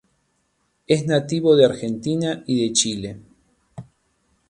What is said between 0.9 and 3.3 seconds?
nativo de Argentina y de Chile.